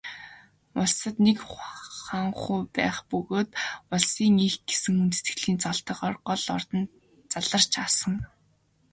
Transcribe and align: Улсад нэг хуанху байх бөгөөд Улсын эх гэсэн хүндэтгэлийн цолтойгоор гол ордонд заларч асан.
Улсад 0.81 1.15
нэг 1.25 1.37
хуанху 2.01 2.55
байх 2.75 2.97
бөгөөд 3.09 3.49
Улсын 3.95 4.35
эх 4.47 4.55
гэсэн 4.67 4.95
хүндэтгэлийн 4.99 5.57
цолтойгоор 5.63 6.15
гол 6.27 6.43
ордонд 6.57 6.89
заларч 7.31 7.73
асан. 7.85 8.13